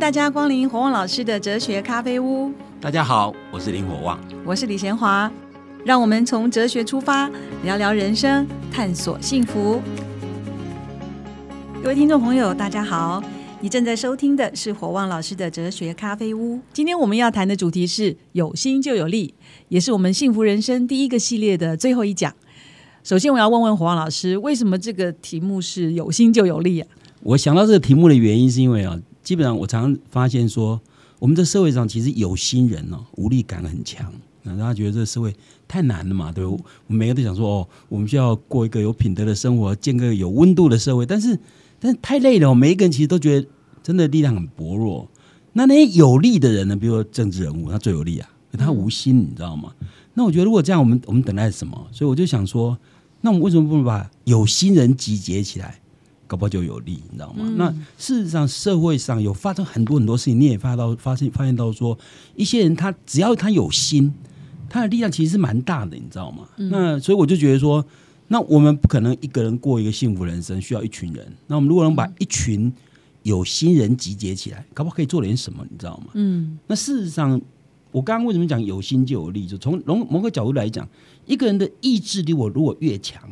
[0.00, 2.50] 大家光临火旺老师的哲学咖啡屋。
[2.80, 5.30] 大家好，我是林火旺，我是李贤华。
[5.84, 7.30] 让我们从哲学出发，
[7.64, 9.78] 聊聊人生，探索幸福。
[11.82, 13.22] 各位听众朋友，大家好，
[13.60, 16.58] 你正在收听的是火旺老师的哲学咖啡屋。
[16.72, 19.34] 今天我们要谈的主题是“有心就有力”，
[19.68, 22.34] 也是我们幸福人生第一个系列的最后一讲。
[23.04, 26.88] 首先，我要问问火旺老师，为什么这个题目是“有心就有力”啊？
[27.22, 30.80] 我想到这个题目的原因，是因为啊，基本上我常常发现说，
[31.18, 34.12] 我们这社会上其实有心人哦，无力感很强。
[34.42, 35.34] 那大家觉得这个社会
[35.68, 36.32] 太难了嘛？
[36.32, 36.52] 对不？
[36.52, 41.04] 我们每个都想说哦，我们需要过一个有品德的生活，建个有温度的社会。
[41.04, 41.38] 但是，
[41.78, 42.54] 但是太累了。
[42.54, 43.46] 每一个人其实都觉得
[43.82, 45.08] 真的力量很薄弱。
[45.52, 46.76] 那那些有力的人呢？
[46.76, 49.72] 比如说政治人物，他最有力啊，他无心，你知道吗？
[50.14, 51.88] 那我觉得如果这样，我们我们等待什么？
[51.92, 52.78] 所以我就想说。
[53.22, 55.78] 那我们为什么不能把有心人集结起来，
[56.30, 57.52] 搞不好就有利，你知道吗？
[57.56, 61.98] 那事实上，社会上有发生很多很多事情，你也发到发现发现到说，
[62.36, 64.14] 一些人他只要他有心，
[64.68, 66.46] 他的力量其实是蛮大的，你知道吗？
[66.56, 67.84] 那所以我就觉得说，
[68.28, 71.26] 那我们不可能一个人过一个幸福人生，需要一群人。
[71.48, 72.72] 那我们如果能把一群
[73.24, 76.12] 有心人集结起来，搞不好可以做点什么，你知道吗？
[76.12, 76.56] 嗯。
[76.68, 77.40] 那事实上，
[77.90, 79.48] 我刚刚为什么讲有心就有力？
[79.48, 80.88] 就从某某个角度来讲。
[81.26, 83.22] 一个人的意志力，我如果越强，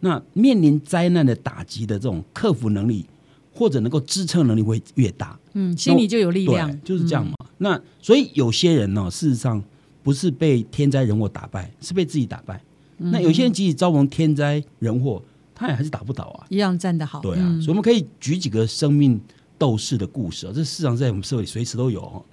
[0.00, 3.04] 那面临灾难的打击的这种克服能力，
[3.52, 5.38] 或者能够支撑能力会越大。
[5.52, 7.34] 嗯，心里就有力量，就是这样嘛。
[7.58, 9.62] 那所以有些人呢，事实上
[10.02, 12.62] 不是被天灾人祸打败，是被自己打败。
[12.96, 15.22] 那有些人即使遭逢天灾人祸，
[15.54, 17.20] 他也还是打不倒啊，一样站得好。
[17.20, 19.20] 对啊，所以我们可以举几个生命
[19.58, 22.24] 斗士的故事啊，这市场在我们社会里随时都有。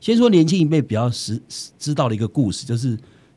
[0.00, 1.42] 先说年轻一辈比较识
[1.78, 2.96] 知道的一个故事，就是。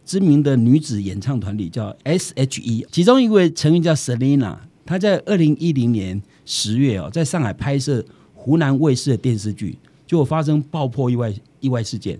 [0.09, 8.03] 知名的女子演唱团体叫 S.H.E，其中一位成员叫 Selina，她在二零一零年十月哦，在上海拍摄
[8.33, 9.77] 湖南卫视的电视剧，
[10.07, 12.19] 就发生爆破意外意外事件，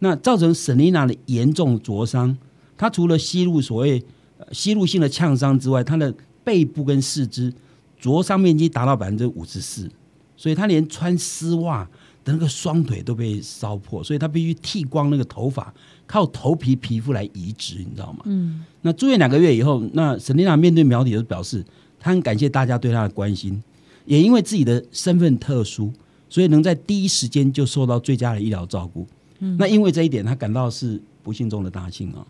[0.00, 2.36] 那造成 Selina 的严重灼伤。
[2.76, 4.02] 她除了吸入所谓
[4.50, 6.12] 吸入性的呛伤之外，她的
[6.42, 7.54] 背部跟四肢
[8.00, 9.88] 灼伤面积达到百分之五十四，
[10.36, 11.88] 所以她连穿丝袜
[12.24, 15.72] 的那个双腿都被烧破，所以他必须剃光那个头发。
[16.06, 18.20] 靠头皮皮肤来移植，你知道吗？
[18.24, 21.62] 嗯，那住院两个月以后，那沈丽娜面对苗体就表示，
[22.00, 23.62] 她很感谢大家对她的关心，
[24.06, 25.92] 也因为自己的身份特殊，
[26.30, 29.06] 所以能在第一时间就受到最佳的医疗照顾。
[29.40, 32.26] 嗯，那因为这一点，她感到是不幸中的大幸啊。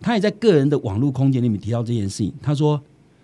[0.00, 2.32] 她也在个人的网络空间里面提到这件事情。
[2.40, 2.80] 她说：“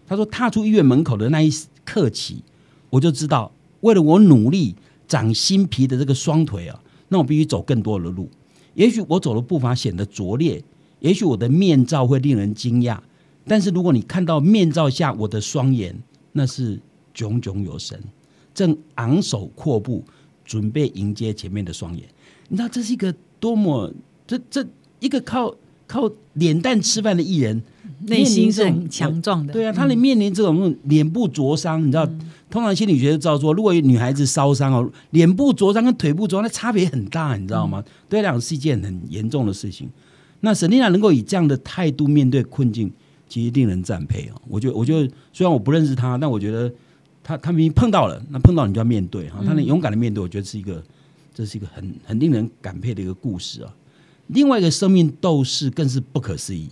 [0.09, 1.49] 她说踏出医院门口的那一
[1.85, 2.43] 刻起，
[2.91, 4.75] 我就知道，为了我努力
[5.07, 8.29] 长新皮的这个双腿啊，那我必须走更多的路。”
[8.75, 10.63] 也许我走的步伐显得拙劣，
[10.99, 12.99] 也许我的面罩会令人惊讶，
[13.47, 15.97] 但是如果你看到面罩下我的双眼，
[16.33, 16.81] 那是
[17.15, 18.03] 炯炯有神，
[18.53, 20.03] 正昂首阔步
[20.45, 22.05] 准备迎接前面的双眼。
[22.49, 23.93] 你知道这是一个多么
[24.27, 24.67] 这这
[24.99, 25.55] 一个靠
[25.87, 27.63] 靠脸蛋吃饭的艺人。
[28.07, 32.07] 内心是很强壮的，对啊，他的面临这种脸部灼伤，你知道，
[32.55, 37.83] 通常心理学知道说，如果女孩子烧伤哦，脸部灼伤跟腿部灼伤，那差别很大，你知道吗？
[38.09, 39.91] 对，两是一件很严重的事情。
[40.39, 42.89] 那沈丽娜能够以这样的态度面对困境，
[43.29, 44.41] 其实令人赞佩哦。
[44.47, 46.73] 我觉得，我觉得虽然我不认识她，但我觉得
[47.25, 50.81] 她她明明碰到了，那碰到你就要面对哈，她能勇敢的面对，我觉得是一个，
[51.35, 53.75] 这是一个很很令人感佩的一个故事啊。
[54.29, 56.69] 另外一个生命斗士更是不可思议。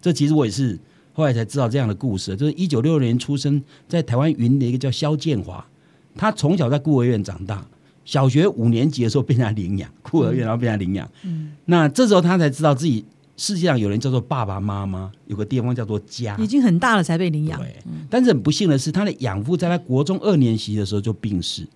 [0.00, 0.78] 这其实我也是
[1.18, 5.66] 后来才知道这样的故事，就是一九六六年出生在台湾云的一个叫肖建华，
[6.14, 7.66] 他从小在孤儿院长大，
[8.04, 13.04] 小学五年级的时候被人家领养，孤儿院然后被人家领养，嗯，那这时候他才知道自己
[13.36, 17.58] 世界上有人叫做爸爸妈妈，有个地方叫做家，已经很大了才被领养。
[17.58, 17.74] 对，
[18.08, 21.66] 但是很不幸的是，他的养父在他国中二年级的时候就病逝，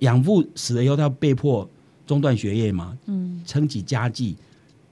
[0.00, 1.66] 养父死了以后，他被迫
[2.06, 4.36] 中断学业嘛，嗯，撑起家计。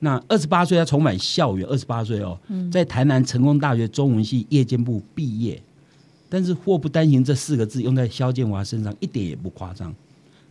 [0.00, 1.67] 那二十八岁，他重返校园。
[1.69, 2.38] 二十八岁哦，
[2.73, 5.62] 在台南成功大学中文系夜间部毕业。
[6.29, 9.94] 但是祸不单行这四个字用在肖建华身上一点也不夸张。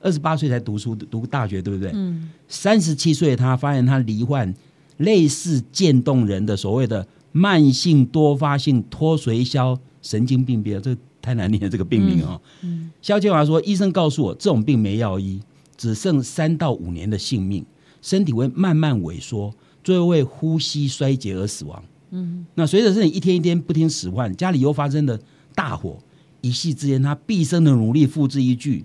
[0.02, 1.92] 二十八岁才读书读大学，对不对？
[1.94, 2.30] 嗯。
[2.48, 4.54] 三十七岁，他发现他罹患
[4.98, 12.40] 类似渐冻人的所谓的慢性多发性脱髓鞘神经病变，这太难念了这个病名哦。
[12.62, 12.92] 嗯。
[13.02, 15.42] 肖建华说：“医生告诉我，这种病没药医，
[15.78, 17.66] 只剩三到五年的性命。”
[18.02, 19.54] 身体会慢慢萎缩，
[19.84, 21.84] 最后会呼吸衰竭而死亡。
[22.12, 25.20] 嗯，那随着身体一天一天不听使唤，家里又发生了
[25.54, 25.98] 大火，
[26.42, 28.84] 一夕之间，他毕生的努力付之一炬，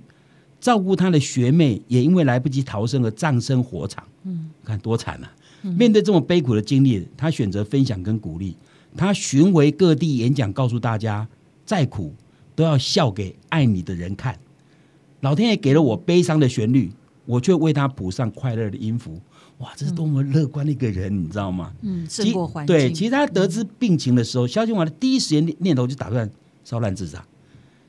[0.60, 4.04] 照顾他的学妹也因为来不及逃生而葬身火场。
[4.24, 5.32] 嗯，看多惨啊！
[5.62, 8.54] 面对这么悲苦的经历，他选择分享跟鼓励。
[8.96, 11.26] 他巡回各地演讲，告诉大家，
[11.64, 12.14] 再苦
[12.54, 14.38] 都要笑给爱你的人看。
[15.20, 16.92] 老天爷给了我悲伤的旋律。
[17.26, 19.20] 我却为他谱上快乐的音符。
[19.58, 21.72] 哇，这是多么乐观的一个人，你知道吗？
[21.82, 22.74] 嗯，其胜过环境。
[22.74, 26.28] 对，其实他得知病情的时候，萧敬华的第一时间念头就打算
[26.64, 27.24] 烧烂自杀。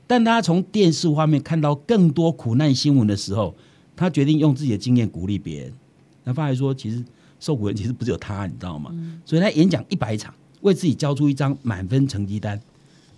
[0.06, 3.54] 但他从电视画面看到更多苦难新闻的时候，
[3.96, 5.72] 他决定用自己的经验鼓励别人。
[6.22, 7.04] 那他还说，其实
[7.40, 8.94] 受苦人其实不只有他，你知道吗？
[9.24, 12.60] 所以他演讲一百场，为自己交出一张满分成绩单。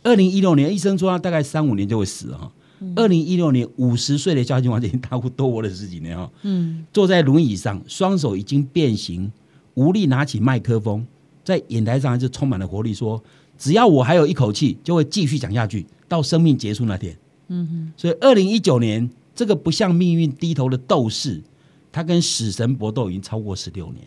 [0.02, 2.50] 二零一六年，医生说他大概三五年就会死哈。
[2.94, 6.30] 二零一六年，五十岁的萧金华已经大呼多活了十几年哦。
[6.42, 9.30] 嗯，坐在轮椅上，双手已经变形，
[9.74, 11.06] 无力拿起麦克风，
[11.44, 13.22] 在演台上还是充满了活力，说
[13.58, 17.16] ：“只要我还有一口气，就会继续讲下去，到生命结束那天。”
[17.48, 17.92] 嗯哼。
[17.96, 21.42] 所以，二零一九年，这个不向命运低头的斗士，
[21.90, 24.04] 他跟死神搏斗已经超过十六年。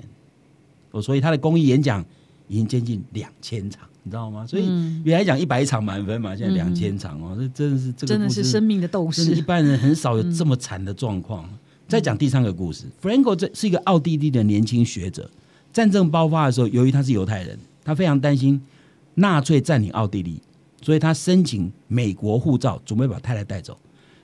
[0.91, 2.05] 哦，所以他的公益演讲
[2.47, 4.47] 已经接近两千场，你知道吗？
[4.47, 4.65] 所以
[5.03, 9.41] 原来讲一百场满分嘛，现在两千场哦，这真的是这个真的是生命的斗士，一。
[9.41, 11.47] 般人很少有这么惨的状况。
[11.87, 15.29] 再讲第三个故事，Franco 这是一个奥地利的年轻学者。
[15.73, 18.61] 战争爆发的时候，由于他是犹太人，他非常担心
[19.15, 20.41] 纳粹占领奥地利，
[20.81, 23.77] 所以他申请美国护照，准备把太太带走。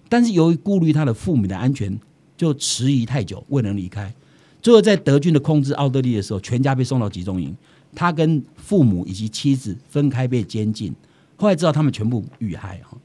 [0.08, 2.00] 但是由于顾虑他的父母的安全，
[2.38, 4.14] 就迟疑太久，未能离开。
[4.62, 7.54] 最后在德军的控制奥地利的时候，全家被送到集中营。
[7.96, 10.94] 他跟父母以及妻子分开被监禁，
[11.36, 12.98] 后来知道他们全部遇害哈。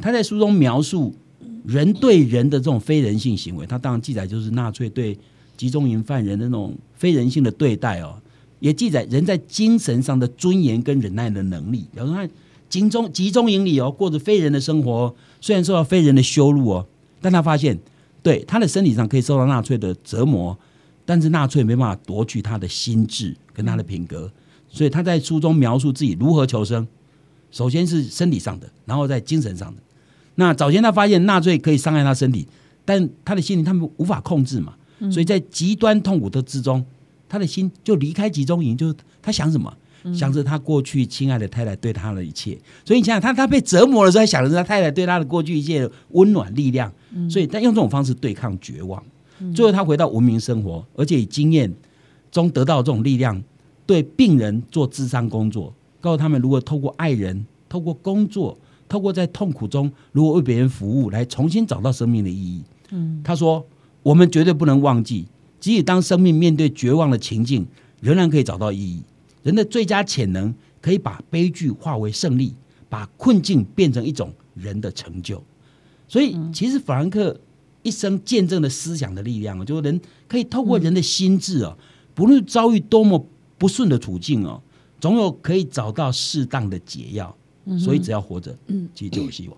[0.00, 1.14] 他在书中描述
[1.64, 5.18] 人对人的这种非人性行为，他当然记载就是纳粹对
[5.56, 8.20] 集中营犯人的那种非人性的对待哦，
[8.58, 11.86] 也记载人在精神上的尊严跟忍耐的能力。
[11.92, 12.28] 比如说他
[12.68, 16.86] 集中集中营里哦，过着非人的生活，虽然受到非人的羞辱哦，
[17.20, 17.78] 但他发现
[18.22, 20.58] 对他的身体上可以受到纳粹的折磨，
[21.04, 24.32] 但是纳粹没办法夺去他的心智跟他的品格，
[24.68, 26.88] 所以他在书中描述自己如何求生。
[27.50, 29.82] 首先是身体上的，然后在精神上的。
[30.36, 32.48] 那早先他发现纳粹可以伤害他身体，
[32.84, 34.74] 但他的心灵他们无法控制嘛，
[35.12, 36.82] 所以在极端痛苦的之中，
[37.28, 39.76] 他的心就离开集中营，就是他想什么？
[40.14, 46.90] 想着他过去亲爱的太太对他的一切，所以你想想他他被折磨的时候，想着他太太对他的过去一切温暖力量，
[47.28, 49.04] 所以他用这种方式对抗绝望，
[49.54, 51.70] 最后他回到文明生活，而且以经验
[52.30, 53.42] 中得到这种力量，
[53.90, 58.56] 对病人做智商工作，告诉他们如何透过爱人、透过工作、
[58.88, 62.62] 透过在痛苦中如何为别人服务，来重新找到生命的意义。
[62.90, 63.66] 嗯，他说
[64.04, 65.26] ：“我们绝对不能忘记，
[65.58, 67.66] 即使当生命面对绝望的情境，
[68.00, 69.02] 仍然可以找到意义。
[69.42, 72.54] 人的最佳潜能可以把悲剧化为胜利，
[72.88, 75.42] 把困境变成一种人的成就。
[76.06, 77.40] 所以，其实法兰克
[77.82, 81.76] 一生见证的思想的力量哦，就是人可以透过人的心智啊，
[82.14, 83.26] 不论遭遇多么
[83.60, 84.60] 不顺的处境哦，
[84.98, 87.36] 总有可以找到适当的解药。
[87.78, 89.56] 所以，只要活着，嗯，其实就有希望。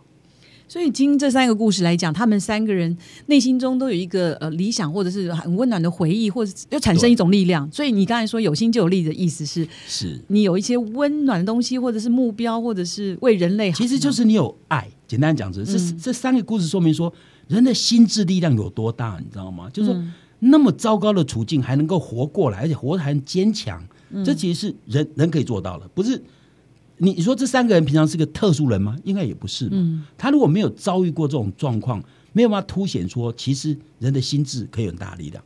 [0.68, 2.94] 所以，经这三个故事来讲，他们三个人
[3.26, 7.70] 内心中都有一个呃理想，或者是很温暖的回忆，或者又产生一种力量。
[7.70, 13.78] 所以，你刚才说有心就有力的意思是，是你有一些温暖的东西，或者是目标，或者是为人类好。
[13.78, 14.86] 其实就是你有爱。
[15.06, 17.10] 简单讲，这是这三个故事说明说，
[17.46, 19.70] 人的心智力量有多大，你知道吗？
[19.70, 20.04] 就是说，
[20.40, 23.82] 那么糟糕的处境还能够活过来，而且活得很坚强，
[24.24, 26.22] 这其实是人人可以做到的，不是？
[26.98, 28.96] 你你说这三个人平常是个特殊人吗？
[29.02, 30.06] 应该也不是嘛。
[30.16, 32.00] 他如果没有遭遇过这种状况，
[32.32, 35.42] 没有办法凸显说，其实人的心智可以有很大力量。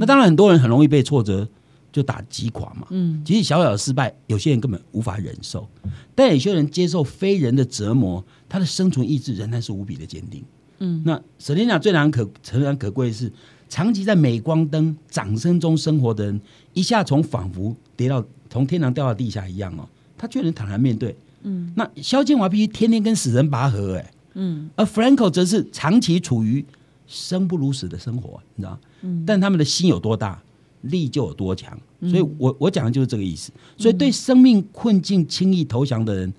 [0.00, 1.46] 那当然，很多人很容易被挫折
[1.92, 2.88] 就打击垮嘛。
[2.90, 5.68] 嗯，其实小小的失败，有些人根本无法忍受，
[6.14, 10.42] 但有些人接受非人的折磨，他的生存意志仍然是无比的坚定。
[10.78, 13.30] 嗯，那舍利娜最难可诚难可贵的是，
[13.68, 16.40] 长期在镁光灯掌声中生活的人，
[16.76, 19.88] 一下从仿佛跌到从天堂掉到地下一样哦。
[20.18, 26.64] 他却能坦然面对，嗯，那萧建华必须天天跟死人拔河，哎，嗯，而 Franco 则是长期处于
[27.06, 30.42] 生不如死的生活，你知道嗯，但他们的心有多大，
[30.82, 33.52] 力就有多强，所以我我讲的就是这个意思。
[33.76, 36.32] 所以对生命困境轻易投降的人，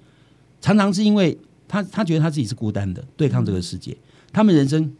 [0.60, 3.96] 常常是因为他他觉得他自己是孤单的，对抗这个世界，
[4.34, 4.92] 他们人生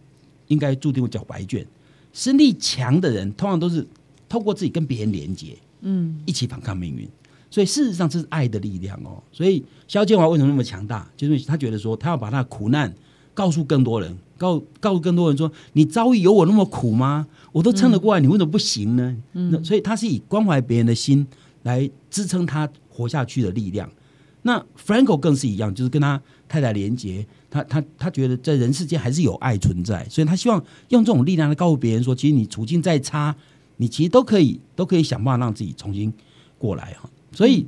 [0.48, 1.66] 应该注定会缴白卷。
[2.14, 3.86] 生力强的人，通常都是
[4.30, 7.08] 透过自己跟别人连接，嗯，一起反抗命运。
[7.50, 9.24] 所以事实上，这是爱的力量哦。
[9.32, 11.10] 所以萧建华为什么那么强大？
[11.16, 12.94] 就是他觉得说，他要把他的苦难
[13.34, 17.26] 告诉更多人，告告诉更多人说，你遭遇有我那么苦吗？
[17.54, 19.16] 我都撑得过来，你为什么不行呢？
[19.34, 21.26] 嗯，所以他是以关怀别人的心
[21.64, 23.90] 来支撑他活下去的力量。
[24.42, 33.36] 那 Franco 更是一样，就是跟他太太连结，他他他觉得在人世间还是有爱存在，所以他希望用这种力量来告诉别人说，其实你处境再差，
[33.78, 36.14] 你其实都可以都可以想办法让自己重新
[36.58, 37.10] 过来哈。
[37.32, 37.66] 所以，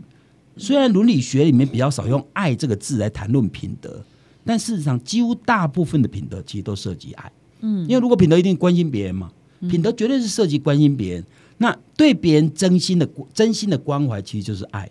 [0.58, 4.04] 虽然伦理学里面比较少用“爱”这个字来谈论品德，
[4.44, 7.32] 但事实上，几乎大部分的品德其实都涉及爱。
[7.62, 9.32] 嗯，因为如果品德一定关心别人嘛，
[9.70, 11.24] 品德绝对是涉及关心别人。
[11.62, 14.90] 那对别人真心的真心的关怀，其实就是爱。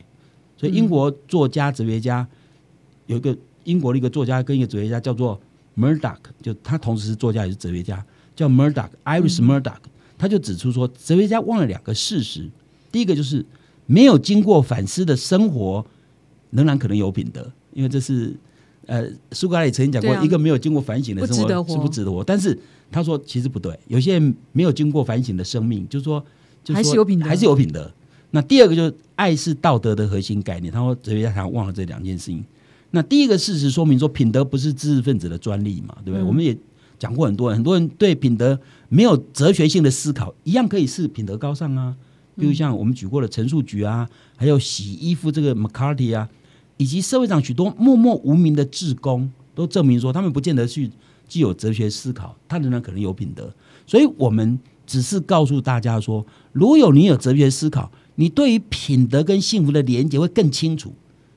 [0.57, 2.29] 所以英国作家、哲学家
[3.07, 5.41] 有一个英国的一个作家跟一个哲学家叫做
[5.77, 8.05] Murdoch，就他同时是作家也是哲学家，
[8.37, 9.79] 叫 Murdoch，Iris Murdoch。
[10.19, 12.51] 他就指出说，哲学家忘了两个事实：
[12.93, 13.45] 第一个就是
[13.87, 15.87] 没有经过反思的生活，
[16.51, 18.37] 仍然可能有品德，因为这是
[18.87, 22.23] 呃苏格拉底曾经讲过，一个没有经过反省的生活是不值得活。
[22.23, 22.59] 但是
[22.91, 26.23] 他说其实不对，有些人没有经过反省的生命，就是说。
[26.75, 27.91] 还是有品德，还是有品德。
[28.33, 30.71] 那第二个就是爱是道德的核心概念。
[30.71, 32.45] 他说哲学家常忘了这两件事情。
[32.91, 36.23] 那第一个事实说明说，品德不是知识分子的专利嘛，对不对？
[36.23, 36.55] 我们也
[36.99, 41.95] 讲过很多人，很多人对品德没有哲学性的思考，一样可以是品德高尚啊。
[42.37, 46.29] 比如像我们举过的陈述局啊，还有洗衣服这个 McCarthy 啊，
[46.77, 50.91] 以及社会上许多默默无名的志工，都证明说，他们不见得去
[51.29, 53.53] 具有哲学思考，他仍然可能有品德。
[53.87, 54.59] 所以我们。
[54.89, 60.95] 只是告诉大家说，如果你有哲学思考，你对于品德跟幸福的连接会更清楚。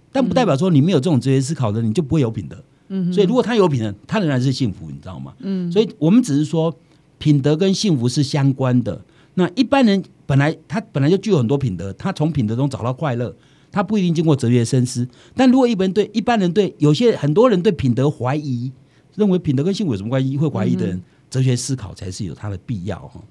[0.10, 2.64] 但不代表说你没有这种哲学思考的，你就不会有品德。
[2.94, 5.34] 嗯，所以如果他有品德，他仍然是幸福，你知道吗？
[5.40, 6.78] 嗯，所以我们只是说
[7.18, 9.02] 品德跟幸福是相关的。
[9.36, 13.34] 那一般人本来他本来就具有很多品德，他从品德中找到快乐，
[13.72, 15.08] 他不一定经过哲学深思。
[15.34, 18.70] 但如果一般人对一般人对有些很多人对品德怀疑，
[19.16, 20.36] 认为品德跟幸福有什么关系？
[20.38, 23.22] 会怀疑的人，哲学思考才是有它的必要哈。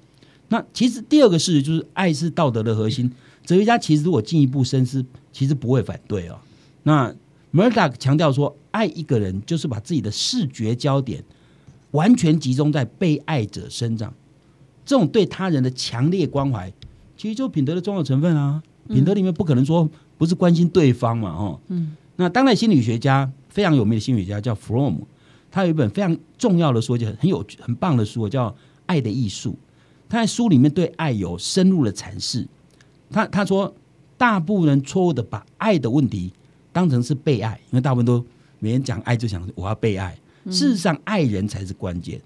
[0.49, 3.11] 那其实第二个事实就是爱是道德的核心。
[3.45, 6.37] 哲学家其实如果进一步深思，其实不会反对哦。
[6.83, 7.13] 那
[7.53, 11.23] Murdoch 强调说，爱一个人就是把自己的视觉焦点
[11.91, 14.13] 完全集中在被爱者身上，
[14.85, 16.71] 这种对他人的强烈关怀，
[17.17, 18.63] 其实就品德的重要成分啊。
[18.87, 21.59] 品德里面不可能说不是关心对方嘛，哦。
[21.67, 21.95] 嗯。
[22.15, 24.99] 那当代心理学家非常有名的心理学家叫 From，
[25.49, 28.49] 他有一本非常重要的书，就很有很棒的书，叫
[28.85, 29.51] 《爱的艺术》。
[30.07, 32.47] 他在书里面对爱有深入的阐释。
[33.09, 33.73] 他他说，
[34.17, 36.31] 大部分人错误的把爱的问题
[36.71, 38.25] 当成是被爱，因为大部分都
[38.59, 40.17] 每人讲爱就想我要被爱。
[40.45, 42.19] 事实上，爱人才是关键，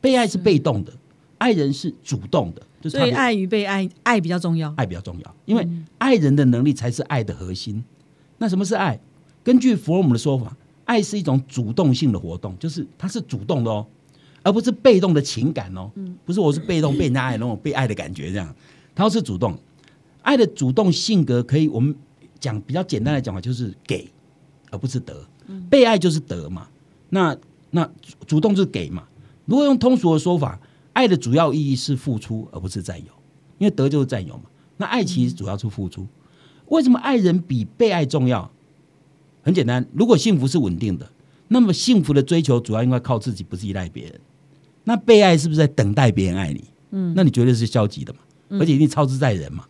[0.00, 0.92] 被爱是被动的，
[1.38, 2.88] 爱人是主动的。
[2.88, 4.72] 所以，爱与被爱，爱比较重要。
[4.76, 5.68] 爱比较重要，因为
[5.98, 7.84] 爱人的能力才是爱的核心。
[8.38, 8.98] 那什么是爱？
[9.44, 10.56] 根据弗洛姆的说法，
[10.86, 13.86] 爱是一种主动性的活动，就是它是主动的哦。
[14.42, 15.90] 而不是被动的情感哦，
[16.24, 18.54] 不是我是被动被人家爱那种被爱的感觉这样，
[18.94, 19.54] 他是主动，
[20.22, 21.94] 爱的主动性格可以我们
[22.40, 24.10] 讲比较简单的讲法就是给，
[24.70, 25.24] 而不是得，
[25.68, 26.66] 被爱就是得嘛，
[27.10, 27.36] 那
[27.70, 27.88] 那
[28.26, 29.04] 主动就是给嘛。
[29.44, 30.58] 如果用通俗的说法，
[30.92, 33.12] 爱的主要意义是付出而不是占有，
[33.58, 34.44] 因为得就是占有嘛。
[34.76, 36.06] 那爱其实主要是付出，
[36.66, 38.50] 为什么爱人比被爱重要？
[39.42, 41.10] 很简单，如果幸福是稳定的，
[41.48, 44.20] 那么幸福的追求主要应该靠自己，不是依赖别人。
[44.84, 46.64] 那被爱是不是在等待别人爱你？
[46.90, 48.20] 嗯，那你绝对是消极的嘛，
[48.58, 49.64] 而且一定操之在人嘛。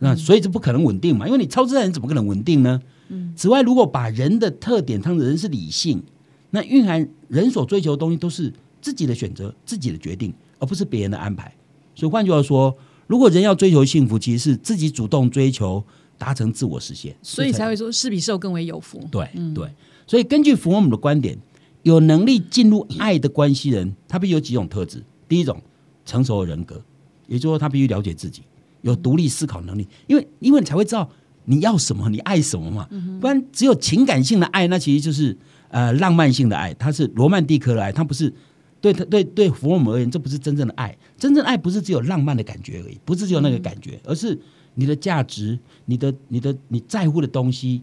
[0.00, 2.82] 那所以这不可能稳定嘛，因为你超自然人，怎么可能稳定呢？
[3.08, 3.32] 嗯。
[3.36, 6.02] 此外，如果把人的特点当成人是理性，
[6.50, 8.52] 那蕴含人所追求的东西都是
[8.82, 11.54] 自己的选择、自己的决定，而不是别人的安排。
[11.94, 12.76] 所以换句话说，
[13.06, 15.84] 如果人要追求幸福，其实是自己主动追求，
[16.18, 17.14] 达成自我实现。
[17.22, 18.98] 所以才会说，施比受更为有福。
[19.10, 19.68] 对，对。
[20.06, 21.38] 所以根据弗洛姆的观点。
[21.82, 25.02] 有能力进入爱的关系人，他必须有几种特质。
[25.26, 25.58] 第一种，
[26.04, 26.78] 成熟的人格，
[27.26, 28.42] 也就是说，他必须了解自己，
[28.82, 29.86] 有独立思考能力。
[30.06, 31.08] 因为，因为你才会知道
[31.44, 32.88] 你要什么，你爱什么嘛。
[33.20, 35.36] 不然，只有情感性的爱，那其实就是
[35.68, 38.32] 呃浪漫性的爱，它是罗曼蒂克的爱，它不是
[38.80, 40.96] 对他对对弗洛姆而言，这不是真正的爱。
[41.18, 44.38] 真正爱不是只有浪漫的感觉而已，不是只有那个感觉，而是
[44.74, 47.82] 你的价值、你的、你的、你在乎的东西，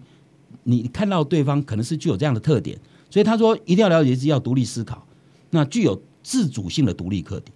[0.64, 2.78] 你看到对方可能是具有这样的特点。
[3.10, 5.06] 所以他说，一定要了解自己，要独立思考，
[5.52, 7.52] 那具有自主性的独立课题。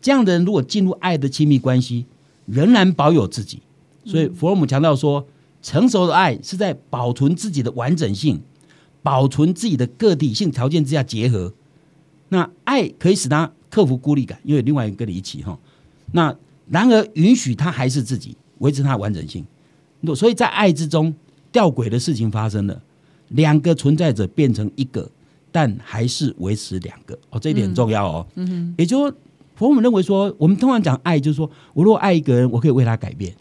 [0.00, 2.06] 这样的人如果进入爱的亲密关系，
[2.46, 3.60] 仍然保有自己。
[4.04, 5.26] 所以弗洛姆强调说，
[5.62, 8.40] 成熟的爱是在保存自己的完整性、
[9.02, 11.52] 保存自己的个体性条件之下结合。
[12.28, 15.58] 那爱可以使他克服孤立感，因为另外一个跟你一起哈。
[16.12, 16.36] 那
[16.68, 19.44] 然而允许他还是自己，维持他的完整性。
[20.14, 21.14] 所以在爱之中，
[21.50, 22.82] 吊诡的事情发生了。
[23.30, 25.10] 两个存在者变成一个，
[25.50, 28.26] 但还是维持两个哦，这一点很重要哦。
[28.36, 29.12] 嗯哼，也就说，
[29.58, 33.34] 我们认为说，我们通常讲爱，就是说我如果爱一个人，我可以为他改变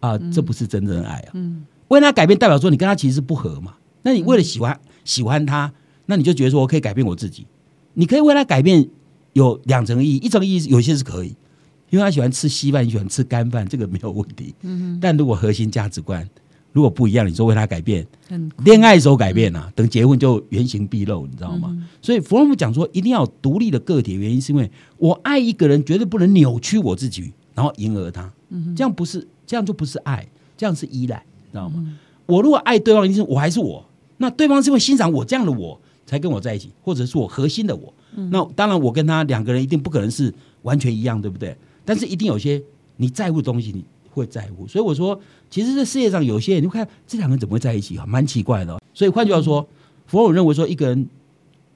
[0.00, 1.30] 啊，这不是真正的爱啊。
[1.34, 3.74] 嗯，为他改变代表说你跟他其实是不合嘛。
[4.02, 5.72] 那你为了喜欢喜欢他，
[6.06, 7.46] 那你就觉得说我可以改变我自己。
[7.94, 8.88] 你可以为他改变，
[9.32, 11.36] 有两层意义，一层意义有些是可以，
[11.90, 14.54] 因为他喜欢吃稀饭，你喜欢吃干饭，这个没有问题。
[15.00, 16.28] 但如果核心价值观
[16.72, 21.76] 如果不一样，你说为他改变，很恋爱时候改变啊，等结婚就原形毕露，你知道吗？
[22.02, 28.30] 所以弗洛姆讲说，一定要有独立的个体，原因是因为我爱一个人，绝对不能扭曲我自己，然后迎合他，
[28.76, 31.84] 这样不是，这样就不是爱，这样是依赖，知道吗？
[32.26, 33.84] 我如果爱对方，一定是我还是我，
[34.18, 37.92] 那对方是因为欣赏我这样的我才跟我在一起，或者是我核心的我。
[38.30, 40.32] 那当然，我跟他两个人一定不可能是
[40.62, 41.56] 完全一样，对不对？
[41.84, 42.60] 但是一定有些
[42.96, 43.84] 你在乎的东西，你
[44.18, 44.66] 会在乎。
[44.66, 48.04] 所以我说，其实这世界上有些人，你看这两个人怎么会在一起啊？
[48.06, 48.78] 蛮奇怪的。
[48.92, 49.66] 所以换句话说，
[50.06, 51.08] 佛我认为说，一个人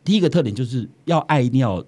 [0.05, 1.85] 第一个特点就是要爱，一定要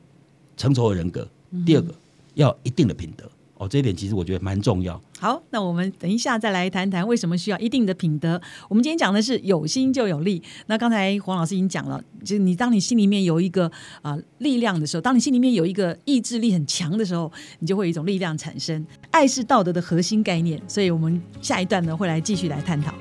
[0.56, 1.22] 成熟的人格；
[1.66, 1.92] 第二个
[2.34, 3.28] 要一定的品德。
[3.64, 5.00] 哦，这一点其实我觉得蛮重要。
[5.18, 8.40] 好，那我们等一下再来谈谈为什么需要一定的品德。
[8.68, 10.42] 我们今天讲的是有心就有力。
[10.66, 13.70] 那刚才黄老师已经讲了，就是你当你心里面有一个
[14.02, 18.84] 啊力量的时候，当你心里面有一个意志力很强的时候，你就会有一种力量产生。
[19.10, 22.92] 爱是道德的核心概念，所以我们下一段呢会来继续来探讨。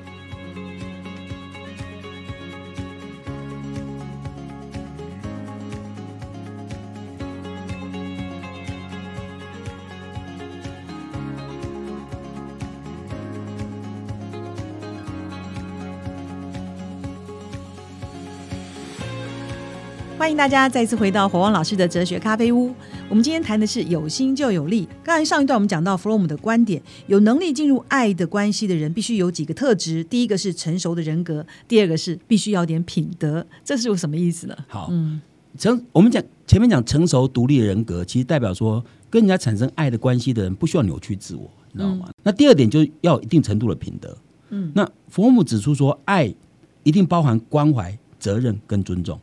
[20.24, 22.74] 欢迎大家再次回到火旺老师的哲学咖啡屋。
[23.10, 24.88] 我们今天谈的是有心就有力。
[25.02, 33.46] 刚才上一段我们讲到弗洛姆的观点，有能力进入爱的关系的人必须有几个特质：第一个是成熟的人格，第二个是必须要点品德。
[33.62, 34.56] 这是有什么意思呢？
[34.66, 35.20] 好，嗯，
[35.58, 42.08] 成我们讲前面讲成熟独立的人格，其实代表说跟人家产生爱的关系的人不需要扭曲自我，你知道吗？
[42.22, 44.16] 那第二点就是要有一定程度的品德。
[44.48, 46.34] 嗯，那弗洛姆指出说，爱
[46.82, 49.20] 一定包含关怀、责任跟尊重。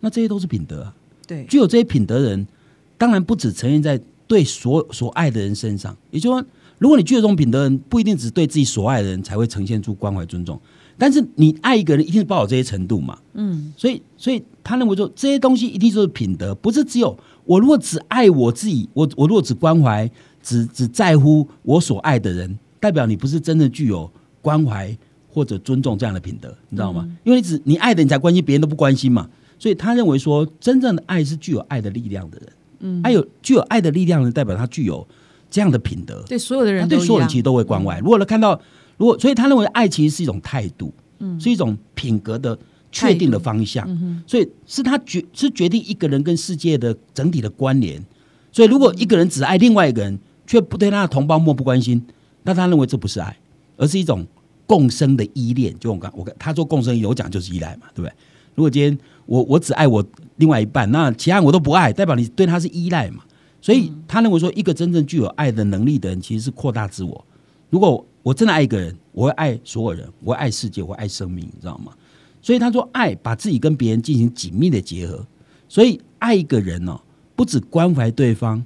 [0.00, 0.94] 那这些都是品德啊，
[1.26, 2.46] 对，具有这些品德的人，
[2.96, 5.96] 当然不只呈现在对所所爱的人身上。
[6.10, 10.60] 也就是说，如果你具有这种品德，人不一定只对自己所爱的人才会呈现出关怀尊重，
[10.96, 13.18] 但是你爱一个人，一定是抱有这些程度嘛。
[13.34, 20.08] 嗯，所以，所以他认为说，这些东西一定就是品德，不是只有我如果只爱我自己，我我如果只关怀，
[20.42, 24.96] 只只在乎我所爱的人，代表你不是真的具有关怀
[25.28, 27.08] 或者尊重这样的品德，你知道吗？
[27.24, 29.28] 因为你只你爱的你才关心，别人都不关心嘛。
[29.58, 32.48] 所以他认为说，真正的爱是具有爱的力量的人。
[32.80, 35.06] 嗯，爱有具有爱的力量的人，代表他具有
[35.50, 36.22] 这样的品德。
[36.28, 37.98] 对所有的人，对所有人其实都会关怀。
[37.98, 38.60] 如果他看到，
[38.96, 42.56] 如果所以他认为爱其实是一种态度，嗯，是一种品格的
[42.92, 43.84] 确定的方向。
[43.88, 48.00] 嗯所以是他决是决定一个人跟世界的整体的关联。
[48.52, 52.00] 所以如果一个人只爱另外一个人，却不对他的同胞漠不关心，
[52.44, 53.36] 那他认为这不是爱，
[53.76, 54.26] 而是一种
[54.66, 55.76] 共生的依恋。
[55.78, 58.12] 就我刚我他说共生有讲就是依赖嘛，对不对？
[58.58, 60.04] 如果今天我我只爱我
[60.38, 63.22] 另外一半，那其他我都不爱，代表你对他是依赖嘛？
[63.60, 67.24] 所以他认为说，一个真正具有爱的能力的人，其实是扩大自我。
[67.70, 71.92] 如果我真的爱一个人，我会爱所有人，我会爱世界，我会爱生命，你知道吗？
[72.42, 75.24] 所以他说，爱把自己跟别人进行紧密的结合。
[75.68, 77.00] 所以爱一个人哦，
[77.36, 78.64] 不止关怀对方，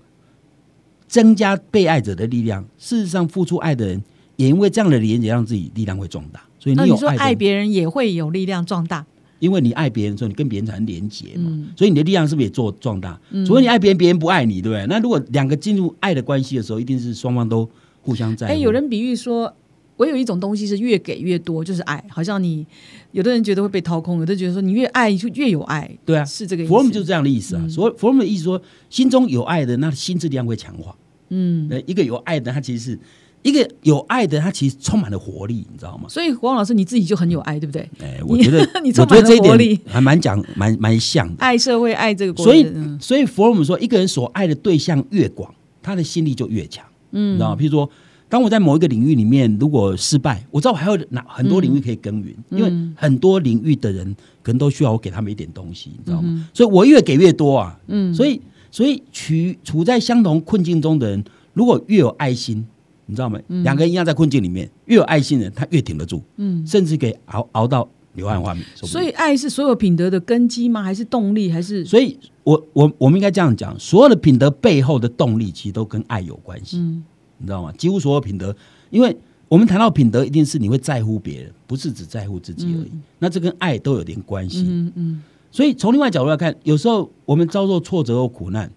[1.06, 2.64] 增加被爱者的力量。
[2.78, 4.02] 事实上，付出爱的人
[4.36, 6.42] 也因为这样的连接，让自己力量会壮大。
[6.58, 9.04] 所以你有说爱别人也会有力量壮大。
[9.42, 13.20] 因为你爱别人的时候，你跟别人产生连结嘛，所以你的力量是不是也做壮大？
[13.44, 14.86] 除非你爱别人，别人不爱你，对不对？
[14.86, 17.68] 那如果两个进入爱的关系的时候，一定是双方都
[18.02, 18.46] 互相在。
[18.46, 19.52] 哎，有人比喻说，
[19.96, 22.04] 我有一种东西是越给越多，就是爱。
[22.08, 22.64] 好像你
[23.10, 25.90] 有的人觉得会被掏空，有的觉得说你越爱就越有爱。
[26.06, 26.62] 对啊，是这个。
[26.62, 26.70] 意思。
[26.70, 27.68] 佛罗姆就是这样的意思啊。
[27.68, 30.96] 所以佛罗姆的意思说，心中有爱的，那心智力量会强化。
[31.30, 32.98] 嗯，一个有爱的，他其实是。
[33.42, 36.04] 一个有爱的，他其实充满了活力，你知道吗？
[36.08, 37.88] 所以黄老师你自己就很有爱，对不对？
[38.00, 41.34] 哎，我觉得 你充满了活力，还蛮讲蛮蛮像的。
[41.42, 42.64] 爱社会，爱这个，所以
[43.00, 45.52] 所以佛罗姆说，一个人所爱的对象越广，
[45.82, 46.84] 他的心力就越强。
[47.10, 47.56] 嗯，你知道吗？
[47.60, 47.90] 譬如说，
[48.28, 56.48] 当我在某一个领域里面如果失败，我知道我还有哪很多领域可以耕耘，因为很多领域的人可能都需要我给他们一点东西，你知道吗？
[56.54, 57.76] 所以我越给越多啊。
[57.88, 61.24] 嗯，所以所以处处在相同困境中的人，
[61.54, 62.64] 如果越有爱心。
[63.12, 63.38] 你知道吗？
[63.62, 68.64] 两个人一样在困境里面，越有爱心的人，他越挺得住，嗯，甚至可以熬熬到柳暗花明。
[68.74, 70.82] 所以，爱是所有品德的根基吗？
[70.82, 71.52] 还是动力？
[71.52, 71.84] 还是？
[71.84, 76.78] 所以我我我们应该这样讲：所有的品德背后的动力，其实都跟爱有关系。
[76.78, 77.04] 嗯，
[77.36, 77.70] 你知道吗？
[77.72, 78.56] 几乎所有品德，
[78.88, 79.14] 因为
[79.48, 82.90] 我们谈到品德，一定是你会在乎别人，不是只在乎自己而已。
[83.18, 84.64] 那这跟爱都有点关系。
[84.66, 85.22] 嗯嗯。
[85.50, 88.72] 所以从另外角度来看，有时候我们遭受挫折或苦难，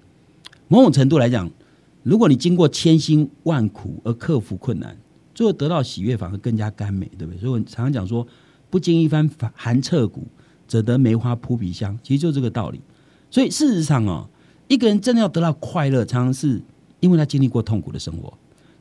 [0.67, 1.49] 某种程度来讲。
[2.05, 4.95] 如果你经过千辛万苦而克服困难，
[5.33, 7.39] 最后得到喜悦，反而更加甘美，对不对？
[7.39, 8.25] 所以我常常讲说，
[8.69, 10.27] 不经一番寒彻骨，
[10.67, 11.97] 则得梅花扑鼻香。
[12.03, 12.79] 其实就这个道理。
[13.31, 14.29] 所以事实上哦，
[14.67, 16.61] 一个人真的要得到快乐，常常是
[16.99, 18.31] 因为他经历过痛苦的生活。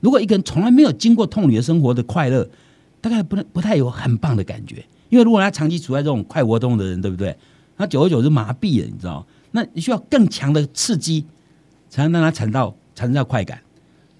[0.00, 2.46] 如果一个人从来没有经过痛苦的生活的快乐，
[3.00, 4.84] 大概不能不太有很棒的感觉。
[5.08, 7.34] 因为如果他长期处在这种快活中的人，对不对？
[7.78, 9.26] 他久而久之麻痹了，你知道？
[9.52, 11.24] 那你需要更强的刺激，
[11.88, 13.60] 才能让他产到产生到快感。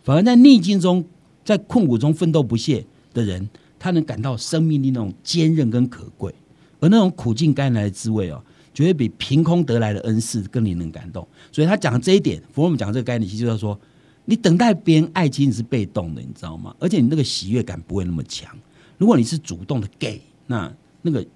[0.03, 1.05] 反而在逆境中，
[1.45, 6.35] 在困苦中奋斗不懈的人，他能感到生命力那种坚韧跟可贵，
[6.81, 11.27] 而那种苦尽甘来的滋味哦，绝对比凭空得来的恩赐更令人感动。
[11.51, 13.79] 所以他讲这一点，佛我们讲这个概念，其实就是说，
[14.25, 16.75] 你等待别人爱，其实你是被动的，你知道吗？
[16.79, 18.55] 而且你那个喜悦感不会那么强。
[18.99, 21.27] 如果你是主动的给，那那个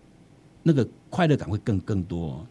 [0.63, 2.47] 那个快乐感会更更多。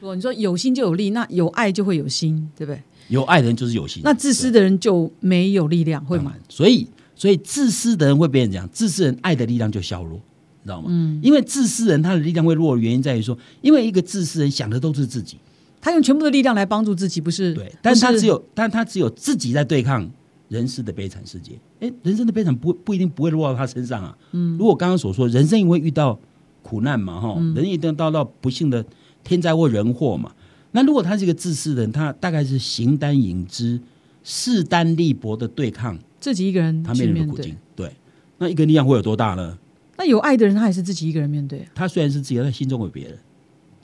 [0.00, 2.82] 不，你说有心就有力，那有爱就会有心，对不对？
[3.10, 6.32] 有爱的人就是有心，那自私的人就没有力量，会吗？
[6.48, 10.18] 所以，所以自私的人会被人讲，自私人爱的力量就削弱，
[10.62, 10.86] 知道吗？
[10.90, 15.36] 嗯，因为自私人他的力量会弱的原因在于说，因为一个自私人想的都是自己，
[15.80, 17.52] 他用全部的力量来帮助自己，不是？
[17.52, 20.08] 对，但是他只有，但他只有自己在对抗
[20.48, 21.58] 人世的悲惨世界。
[21.80, 24.16] 哎，人生的悲惨不不一定不会落到他身上啊。
[24.30, 26.16] 嗯，如果刚刚所说，人生因为遇到
[26.62, 28.84] 苦难嘛，哈，人一定到到不幸的
[29.24, 30.30] 天灾或人祸嘛。
[30.72, 33.80] 那如果他是一个自私的人，他大概是形单影只、
[34.22, 37.56] 势单力薄的对抗自己一个人，他面临的苦境。
[37.74, 37.90] 对，
[38.38, 39.58] 那一个力量会有多大呢？
[39.98, 41.66] 那有爱的人，他也是自己一个人面对。
[41.74, 43.18] 他虽然是自己，他心中有别人。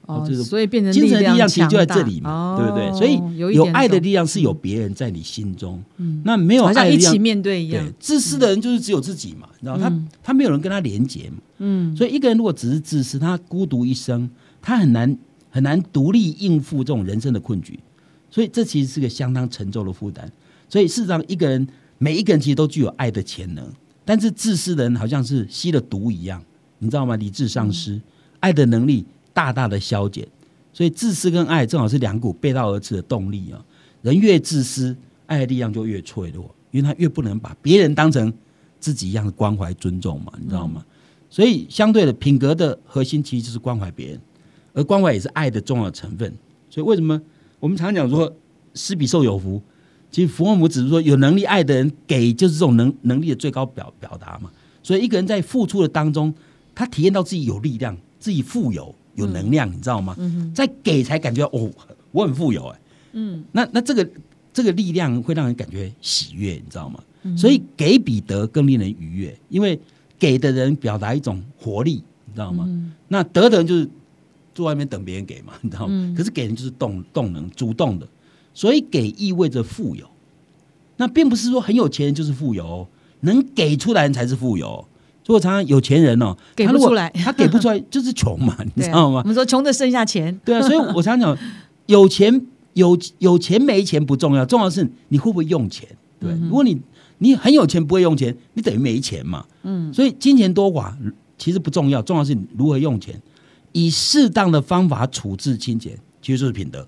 [0.07, 2.92] 哦，所以变成精神力量其实就在这里嘛，对不对？
[2.92, 5.83] 所以有爱的力量是有别人在你心中。
[5.96, 7.85] 嗯，那没有爱的力量，一起面对一样。
[7.99, 11.38] 自私的人就是只有自己嘛，你知道他他没有人跟他连接嘛。
[11.59, 14.31] 嗯，所以一个人如果只是自私，他孤独一生，
[14.62, 15.18] 他很难。
[15.57, 17.81] 很难独立应付这种人生的困局，
[18.31, 20.31] 所以这其实是个相当沉重的负担。
[20.69, 21.66] 所以事实上，一个人
[21.97, 23.66] 每一个人其实都具有爱的潜能，
[24.05, 26.45] 但是自私的人好像是吸了毒一样，
[26.79, 27.16] 你知道吗？
[27.16, 27.99] 理智丧失，
[28.40, 30.29] 爱的能力大大的消减。
[30.75, 33.64] 所以自私跟爱正好是两股背道而驰的动力啊！
[34.03, 38.31] 人越自私，爱的力量就越脆弱，因为他越不能把别人当成
[38.79, 40.85] 自己一样的关怀尊重嘛，你知道吗？
[41.31, 44.21] 所以相对的品格的核心其实就是关怀别人。
[44.77, 46.31] 而关怀也是爱的重要成分，
[46.69, 47.19] 所以为什么
[47.59, 48.31] 我们常讲说
[48.75, 49.62] 施比受有福？
[50.11, 54.51] 其实福尔摩只是说有能力爱的人给就是这种能能力的最高表表达嘛。
[54.83, 56.33] 所以一个人在付出的当中，
[56.75, 60.15] 他体验到自己有力量，自己富有有能量，你知道吗？
[60.55, 61.71] 在给才感觉哦，
[62.12, 62.81] 我很富有哎。
[63.12, 64.07] 嗯，那那这个
[64.53, 67.03] 这个力量会让人感觉喜悦，你知道吗？
[67.35, 69.81] 所以给比得更令人愉悦，因为
[70.19, 72.69] 给的人表达一种活力，你知道吗？
[73.09, 73.89] 那得的人就是。
[74.57, 76.14] 坐外面等别人给嘛， 你知道吗？
[76.16, 78.09] 可是给人就是动动能，主动的，
[78.55, 80.07] 所以给意味着富有。
[80.97, 82.88] 那并不是说很有钱人就是富有，
[83.21, 84.83] 能给出来人才是富有。
[85.27, 89.21] 如果常常有钱人哦，给不出来，他给不出来 就是穷嘛，你知道吗？
[89.23, 90.62] 我们说穷的剩下钱，对啊。
[90.62, 91.38] 所以我 常常讲，
[91.85, 95.87] 有钱有有钱没钱不重要，重要是你会不会用钱。
[96.19, 96.81] 对，如果你
[97.19, 99.45] 你很有钱不会用钱，你等于没钱嘛。
[99.64, 100.95] 嗯，所以金钱多寡
[101.37, 103.21] 其实不重要，重要是你如何用钱。
[103.77, 106.83] 以适当的方法处置金钱，其实就是品德，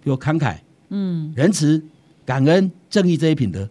[0.00, 0.58] 比如慷慨、
[0.90, 1.82] 嗯、仁慈、
[2.24, 3.68] 感恩、正义这些品德，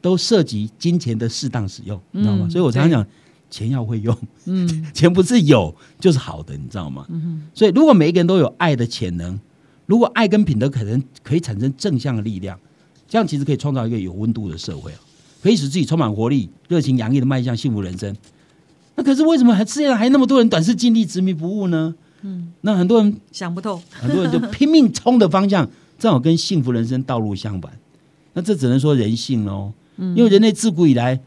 [0.00, 2.48] 都涉及金钱的适当使用，你知道吗？
[2.50, 3.06] 所以我常常讲，
[3.48, 7.06] 钱要会用，嗯， 钱不是有就是好的，你知道吗？
[7.10, 9.38] 嗯所以如果每一个人都有爱的潜能，
[9.86, 12.58] 如果爱跟品德可能可以产生正向的力量，
[13.06, 14.92] 这样其实可以创造一个有温度的社会
[15.40, 18.16] 可以使自己充满活力、热情洋溢的迈向幸福人生。
[19.00, 21.94] 那可是为什么还世界上还那么多人短视、尽力、执迷不悟呢？
[22.20, 25.66] 嗯，那很多人想不透，很多人就拼命冲的方向
[25.98, 27.72] 正好跟幸福人生道路相反。
[28.34, 31.18] 那这只能说人性喽，因为人类自古以来，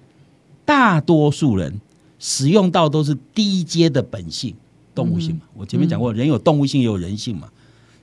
[0.63, 1.81] 大多数人
[2.19, 4.53] 使用到都是低阶的本性、
[4.93, 5.41] 动物性嘛。
[5.55, 7.49] 我前面讲过，人有动物性也有人性嘛。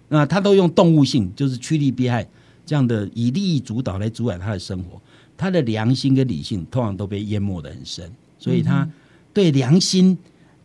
[0.08, 2.26] 那他都用动物性，就是趋利避害
[2.66, 5.00] 这样的以利益主导来主宰他的生活，
[5.36, 8.88] 他的良心跟理性通常都被淹没的很深，所以他。
[9.32, 10.16] 对良心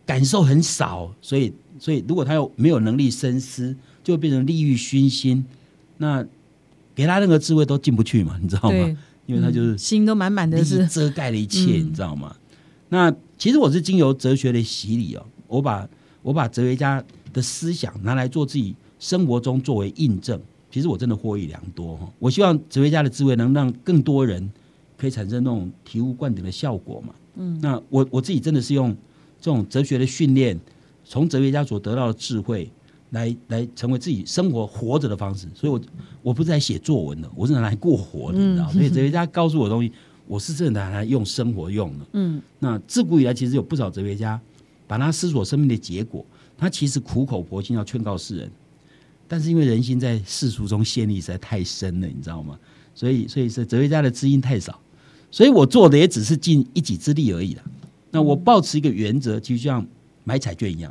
[0.04, 5.44] 感受很少，所以所以如果他又没有能力深思，就变成利欲熏心，
[5.98, 6.24] 那
[6.94, 8.96] 给他任何智慧都进不去嘛，你知道吗？
[9.26, 12.34] 因为他就是心都满满的是遮盖了一切，你知道吗？
[12.88, 15.88] 那其实我是经由哲学的洗礼哦，我把
[16.22, 17.02] 我把哲学家
[17.32, 22.08] 的思想拿来做自己生活中作为印证，其实我真的获益良多哈。
[22.20, 24.48] 我希望哲学家的智慧能让更多人
[24.96, 27.12] 可以产生那种醍醐灌顶的效果嘛。
[27.36, 28.96] 嗯，那我我自己真的是用
[29.40, 30.58] 这种哲学的训练，
[31.04, 32.70] 从哲学家所得到的智慧，
[33.10, 35.46] 来来成为自己生活活着的方式。
[35.54, 35.80] 所以，我
[36.22, 39.92] 我不是来写作文的，我是拿来过活的，你知道所以哲学家告诉我的东西，
[40.26, 42.06] 我是真的拿来用生活用的。
[42.14, 44.40] 嗯，那自古以来其实有不少哲学家，
[44.86, 46.24] 把他思索生命的结果，
[46.56, 48.50] 他其实苦口婆心要劝告世人，
[49.28, 52.58] 但是因为人心在世俗中陷溺实在太深了，你知道吗？
[52.94, 54.80] 所以，所以是哲学家的知音太少。
[55.36, 57.62] 所以我做的也只是尽一己之力而已啦。
[58.10, 59.86] 那我保持一个原则，其实就像
[60.24, 60.90] 买彩券一样。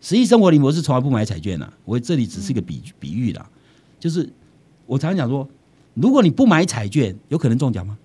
[0.00, 3.44] 实际生活里我是从来不买彩券的，我这里只是一个比比喻啦，
[3.98, 4.32] 就是
[4.86, 5.48] 我常常讲说，
[5.94, 7.98] 如果你不买彩券，有可能中奖吗？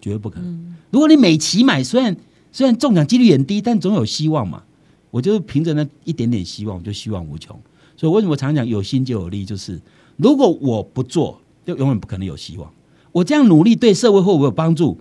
[0.00, 0.74] 绝对不可能。
[0.90, 2.16] 如果你每期买，虽然
[2.50, 4.62] 虽然中奖几率很低，但总有希望嘛。
[5.10, 7.54] 我就是凭着那一点点希望，我就希望无穷。
[7.94, 9.44] 所以为什么常讲有心就有力？
[9.44, 9.78] 就是
[10.16, 12.72] 如果我不做，就永远不可能有希望。
[13.14, 14.98] 我这样努力对社会会不会有帮助？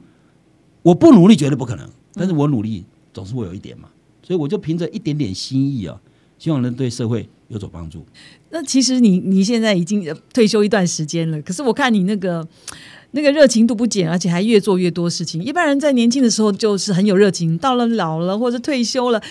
[0.83, 3.89] 我不努力绝对不可能，但是我努力总是会有一点嘛。
[4.21, 5.99] 所以我就凭着一点点心意啊，
[6.37, 8.05] 希望能对社会有所帮助。
[8.51, 12.47] 那其实你你现在已经退休一段时间了，可是我看你那个
[13.11, 15.43] 那个热情度不减，而且还越做越多事情。
[15.43, 19.21] 一般人在年轻的时候就是很有热情，到了老了或者退休了。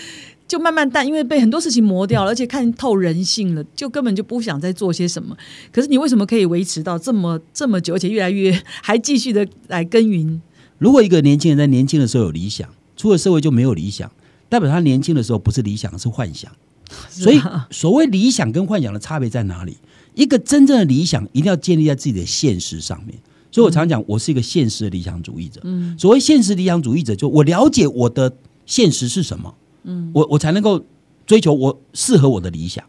[0.53, 5.35] 就慢慢淡，因为被很多事情磨掉了，而且看透人性了，就根本就不想再做些什么。
[5.71, 10.39] 可是你为什么可以维持到这么这么久，而且越来越还继续的来耕耘？
[10.77, 14.11] 如果一个年轻人在年轻的时候有理想，出了社会就没有理想，
[14.47, 16.51] 代表他年轻的时候不是理想，是幻想。
[17.09, 19.77] 所以，所谓理想跟幻想的差别在哪里？
[20.13, 23.17] 一个真正的理想一定要建立在自己的现实上面。
[23.51, 25.61] 所以我常讲，我是一个现实的理想主义者。
[25.63, 28.37] 嗯，所谓现实理想主义者，就我了解我的
[28.67, 29.55] 现实是什么。
[29.83, 30.83] 嗯，我我才能够
[31.25, 32.83] 追求我适合我的理想。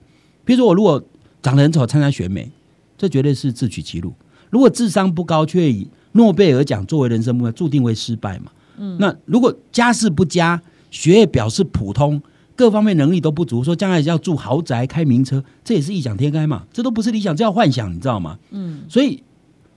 [0.44, 1.02] 比如说，我如果
[1.42, 2.50] 长得很丑参加选美，
[2.96, 4.12] 这绝对是自取其辱。
[4.50, 8.52] 如果智商不高却以诺贝尔奖作为人生目标，注定会失败嘛。
[8.76, 12.22] 嗯，那如果家世不佳，学业表示普通，
[12.54, 16.64] 各方面能力都不足，说将来要住豪宅、开名车，这也是异想天开嘛。
[16.72, 18.38] 这都不是理想，这叫幻想，你知道吗？
[18.50, 19.22] 嗯，所以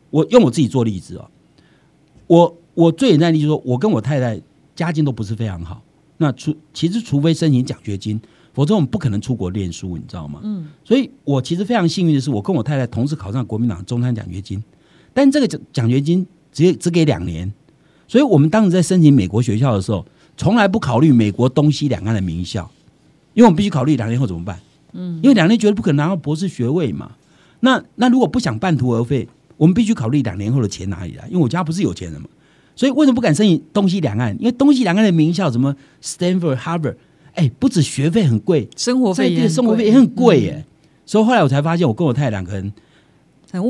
[0.09, 1.29] 我用我自己做例子哦。
[2.27, 4.39] 我我最简单的例子说，我跟我太太
[4.75, 5.81] 家境都不是非常好。
[6.17, 8.19] 那除其实除非申请奖学金，
[8.53, 10.39] 否则我们不可能出国念书，你知道吗？
[10.43, 14.63] 嗯，所以我其实非常幸运的是，我跟我太太同时考上国民党中餐奖学金，
[15.13, 17.53] 但这个奖奖学金只只给两年，
[18.07, 22.69] 所以我们当时在申请美国学校的时候，从来不考虑美国东西两岸的名校，
[23.33, 24.59] 因为我们必须考虑两年后怎么办。
[24.93, 27.11] 嗯，因为两年绝对不可能拿到博士学位嘛。
[27.59, 29.27] 那那如果不想半途而废，
[29.57, 31.27] 我们必须考虑两年后的钱哪里来？
[31.27, 32.27] 因为我家不是有钱人嘛。
[32.77, 34.37] 所以为什么不敢申请东西两岸？
[34.39, 36.95] 因为东西两岸的名校，什么 Stanford、Harvard，
[37.33, 40.63] 哎，不止学费很贵，生活费也生活费也很贵耶。
[41.03, 42.71] 所以后来我才发现，我跟我太太两个人，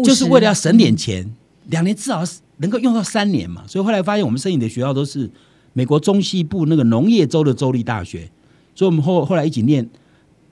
[0.03, 1.33] 就是为了要省点钱，
[1.67, 2.21] 两年至少
[2.57, 3.63] 能够用到三年嘛。
[3.65, 5.29] 所以后来发现，我们申请的学校都是
[5.71, 8.29] 美国中西部那个农业州的州立大学。
[8.75, 9.89] 所以我们后后来一起念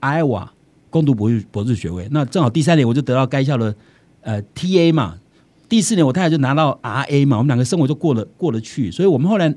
[0.00, 0.48] Iowa
[0.88, 2.08] 攻读博士博士学位。
[2.10, 3.74] 那正好第三年我就得到该校的
[4.22, 5.18] 呃 TA 嘛。
[5.68, 9.54] 第四年，我太太就拿到 R A 嘛，我们两个生活就过了过得去，所以我们后来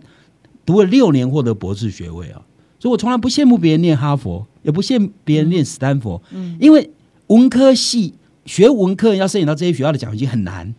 [0.66, 2.42] 读了六年获得博士学位啊。
[2.80, 6.90] 所以我从来不羡慕别人念哈佛，也不羡别人念斯坦福，嗯，因为
[7.28, 8.14] 文科系
[8.46, 10.74] 学文科要申请到这些学校的奖学金很难，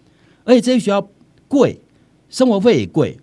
[0.45, 1.09] 而且这些学校
[1.47, 1.81] 贵，
[2.29, 3.19] 生活费也贵，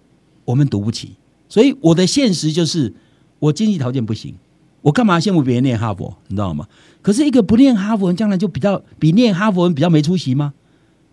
[0.46, 1.16] 我们读不起。
[1.50, 2.94] 所以我的现实就是，
[3.40, 4.36] 我经济条件不行，
[4.84, 6.16] 我干嘛羡慕别人念哈佛？
[6.28, 6.68] 你知道吗？
[7.02, 10.54] 可是一个不念哈佛人，将来就比较比念哈佛人比较没出息吗？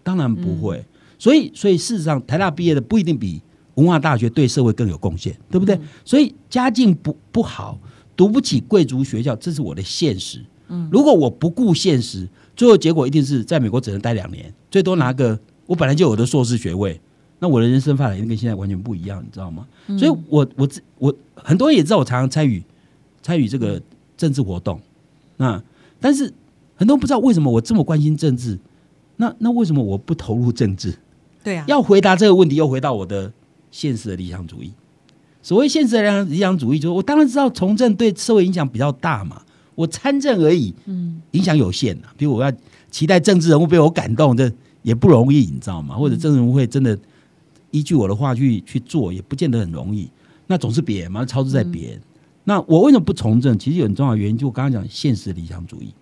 [0.04, 0.84] 当然不会，
[1.18, 3.42] 所以所以事实上，台大毕业的不一定比
[3.74, 5.76] 文化大学对社会更有贡献，对不对？
[6.04, 7.76] 所以家境不不好，
[8.14, 10.44] 读不起贵族学校，这是我的现实。
[10.68, 15.36] 嗯，如果我不顾现实，最后结果一定是在美国只能待两年，最多拿个
[15.66, 17.00] 我本来就有的硕士学位，
[17.38, 19.66] 那我的人生发展跟现在完全不一样，你知道吗？
[19.98, 22.62] 所以，我我我很多人也知道我常常参与
[23.22, 23.82] 参与这个
[24.16, 24.78] 政治活动，
[25.38, 25.60] 那
[25.98, 26.32] 但是
[26.76, 28.58] 很多人不知道为什么我这么关心政治。
[29.16, 30.94] 那那为什么我不投入政治？
[31.42, 33.32] 对啊，要回答这个问题，又回到我的
[33.70, 34.72] 现实的理想主义。
[35.42, 39.42] 所谓现实的理想主义，就是我当然知道从政对社会影响比较大嘛，
[39.74, 42.08] 我参政而已，嗯，影响有限的。
[42.16, 42.50] 比如我要
[42.90, 44.50] 期待政治人物被我感动，这
[44.82, 45.94] 也不容易，你知道吗？
[45.96, 46.98] 或者政治人物会真的
[47.70, 50.10] 依据我的话去去做，也不见得很容易。
[50.46, 52.00] 那总是别人嘛，操之在别人。
[52.44, 53.58] 那我为什么不从政？
[53.58, 55.92] 其实有很重要的原因，就我刚刚讲现实的理想主义。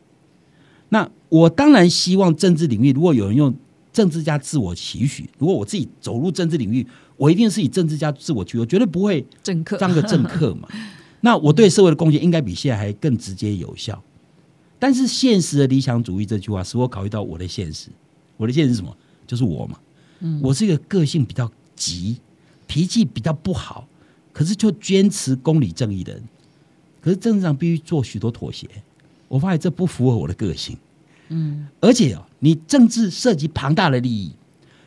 [0.93, 3.55] 那我当然希望政治领域，如果有人用
[3.95, 10.69] 政治家自我期许，如果我自己走入政治领域，我一定是以政治家自我期许，我绝对不会政客当个政客嘛。
[11.25, 14.03] 那我对社会的贡献应该比现在还更直接有效。
[14.79, 17.89] 但是现实的理想主义这句话，使我考虑到我的现实。
[18.37, 18.95] 我的现实是什么？
[19.27, 19.79] 就是我嘛。
[20.21, 22.19] 嗯，我是一个个性比较急、
[22.67, 23.89] 脾气比较不好，
[24.31, 26.23] 可是就坚持公理正义的人。
[27.01, 28.69] 可是政治上必须做许多妥协。
[29.33, 30.77] 我发现这不符合我的个性，
[31.31, 34.31] 嗯，而且哦，你政治涉及庞大的利益，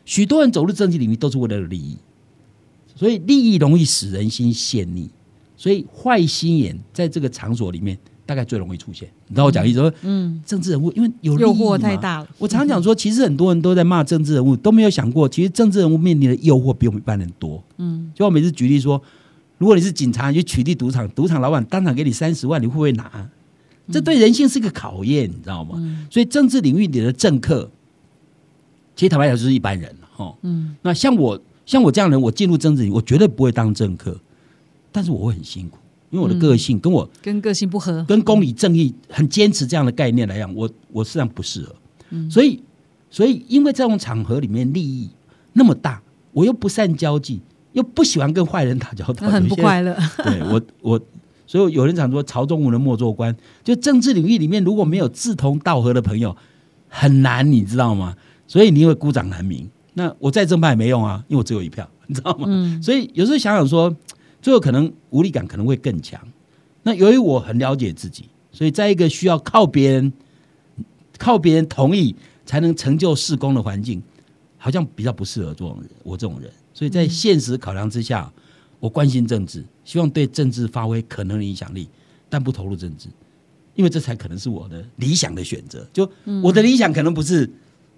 [0.06, 1.98] 许多人走入政治领域都是为了利益，
[2.96, 5.10] 所以利益容易使人心陷溺，
[5.58, 9.10] 所以坏心眼在这个场所里面大概最容易出现。
[9.28, 12.28] 你知道我讲意思说，嗯，政治人物因为有诱惑太大了。
[12.38, 17.64] 我常讲说，其实很多人都在骂政治人物，都没有想过，其实政治人物面临的诱惑比我们一般人多。
[17.78, 19.02] 嗯，就我每次举例说，
[19.58, 23.28] 如果你是警察，你去取缔赌场，赌场老板当场给你三十万，你会不会拿？
[23.92, 25.80] 这对人性是个考验，你知道吗？
[26.10, 27.70] 所以政治领域里的政客，
[28.96, 30.36] 其实坦白讲就是一般人哈。
[30.42, 34.20] 嗯，那像我像我这样的人，我进入政治里，我绝对不会当政客，
[34.92, 35.78] 但是我会很辛苦，
[36.10, 41.76] 因为我的个性跟我跟个性不合，跟公理正义很坚持这样的概念来讲，我我实际上不适合。
[42.30, 42.62] 所以
[43.12, 45.10] 所以因为这种场合里面利益
[45.54, 46.02] 那么大，
[46.34, 47.40] 我又不善交际，
[47.74, 49.96] 又不喜欢跟坏人打交道，很不快乐。
[50.24, 51.00] 对我我。
[51.48, 56.36] 所以有人讲说“朝中无人莫做官”，就政治领域里面如果没有志同道合的朋友，
[56.88, 58.16] 很难，你知道吗？
[58.48, 59.70] 所以你会孤掌难鸣。
[59.94, 62.46] 那我再正派也没用啊，因为我只有一票， 你知道吗？
[62.48, 62.82] 嗯。
[62.82, 63.96] 所以有时候想想说，
[64.42, 66.20] 最后可能无力感可能会更强。
[66.84, 70.14] 那由于我很了解自己，所以在一个需要靠别人、
[71.18, 74.02] 靠别人同意才能成就事功的环境，
[74.58, 76.52] 好像比较不适合做我这种人。
[76.74, 78.32] 所以在现实考量之下。
[78.78, 81.88] 我关心政治，希望对政治发挥可能的影响力，
[82.28, 83.08] 但不投入政治，
[83.76, 85.88] 因为这才可能是我的理想的选择。
[85.94, 86.10] 就
[86.42, 87.50] 我的理想可能不是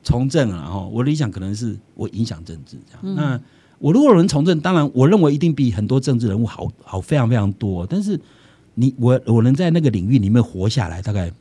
[0.04, 3.16] 从政啊，哈，我的理想可能是我影响政治这样。
[3.16, 3.42] 那
[3.80, 7.88] 我如果能从政，当然我认为一定比很多政治人物好好非常非常多。
[7.88, 8.20] 但是
[8.74, 11.32] 你我我能在那个领域里面活下来，大概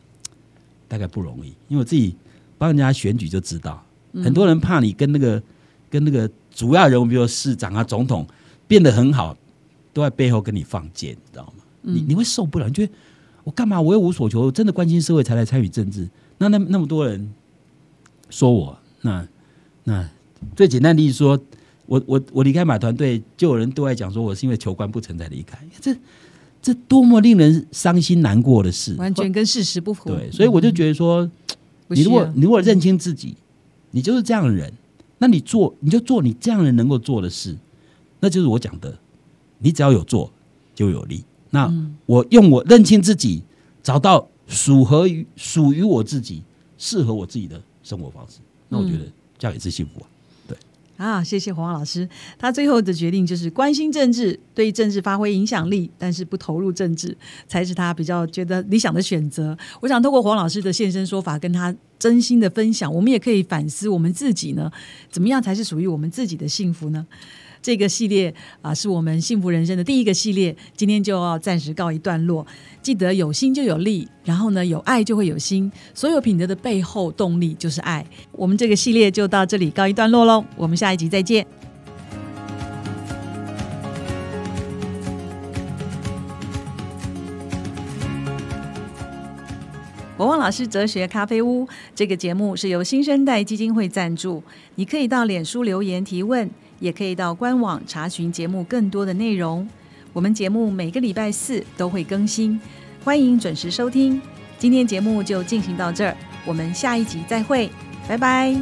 [0.87, 2.15] 大概不容易，因为我自己
[2.57, 3.85] 帮人家选举就知道，
[4.23, 5.43] 很多人怕你跟那个
[5.91, 8.25] 跟那个主要人物，比如市长啊、总统。
[8.69, 9.37] 变得很好，
[9.97, 11.65] 都在背后跟你放箭，你知道吗？
[11.81, 12.93] 你你会受不了，你觉得
[13.45, 13.81] 我干嘛？
[13.81, 16.07] 我又无所求，真的关心社会才来参与政治。
[16.37, 17.33] 那那那么多人
[18.29, 19.27] 说我，那
[19.85, 20.07] 那
[20.55, 21.41] 最简单的例子说，
[21.87, 25.59] 我我我离开马团队，就有人对外讲说我是因为求官不成才离开。
[25.81, 25.97] 这
[26.61, 30.11] 这多么令人伤心难过的事，完全跟事实不符。
[30.11, 31.27] 对，所以我就觉得说，
[31.89, 33.35] 你如果你如果认清自己，
[33.93, 34.71] 你就是这样的人，
[35.17, 37.57] 那你做你就做你这样人能够做的事。
[38.19, 38.99] 那就是我讲的，
[39.59, 40.33] 你只要有做
[40.75, 41.25] 就有利。
[41.51, 41.73] 那
[42.05, 43.43] 我用我认清自己，
[43.83, 46.43] 找到属合于属于我自己、
[46.77, 48.39] 适合我自己的生活方式，
[48.69, 49.05] 那我觉得
[49.39, 50.07] 这样也是幸福啊。
[50.49, 50.59] 对
[50.97, 52.07] 啊，谢谢黄老师。
[52.39, 57.17] 他最后的决定就是关心政治，对政治发挥影响力，但是不投入政治，
[57.47, 59.57] 才是他比较觉得理想的选择。
[59.81, 64.71] 我想透过黄老师的现身说法，跟他真心的分享，我们也可以反思我们自己呢，
[65.11, 67.07] 怎么样才是属于我们自己的幸福呢？
[67.67, 72.47] 这个系列啊，是我们幸福人生的第一个系列，今天就要暂时告一段落。
[72.81, 75.69] 记得有心就有力，然后呢，有爱就会有心。
[75.93, 78.07] 所有品德的背后动力就是爱。
[78.31, 81.45] 我们这个系列就到这里告一段落喽，我们下一集再见。
[90.17, 94.41] 国旺老师哲学咖啡屋这个节目是由新生代基金会赞助，
[94.77, 96.49] 你可以到脸书留言提问。
[96.79, 99.69] 也可以到官网查询节目更多的内容。
[100.13, 102.59] 我们节目每个礼拜四都会更新，
[103.05, 104.21] 欢迎准时收听。
[104.59, 107.69] 今天节目就进行到这儿，我们下一集再会，
[108.09, 108.57] 拜拜。